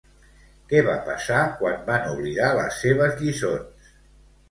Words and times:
Què 0.71 0.81
va 0.87 0.95
passar 1.09 1.43
quan 1.61 1.85
van 1.91 2.09
oblidar 2.17 2.51
les 2.63 2.83
seves 2.87 3.25
lliçons? 3.25 3.91